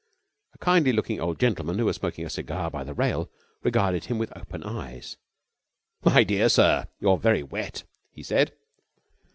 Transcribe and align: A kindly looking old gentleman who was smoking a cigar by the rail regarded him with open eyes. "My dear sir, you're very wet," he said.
A 0.53 0.57
kindly 0.57 0.91
looking 0.93 1.19
old 1.21 1.39
gentleman 1.39 1.77
who 1.77 1.85
was 1.85 1.97
smoking 1.97 2.25
a 2.25 2.29
cigar 2.31 2.71
by 2.71 2.83
the 2.83 2.95
rail 2.95 3.29
regarded 3.61 4.05
him 4.05 4.17
with 4.17 4.35
open 4.35 4.63
eyes. 4.63 5.17
"My 6.03 6.23
dear 6.23 6.49
sir, 6.49 6.87
you're 6.99 7.17
very 7.19 7.43
wet," 7.43 7.83
he 8.09 8.23
said. 8.23 8.51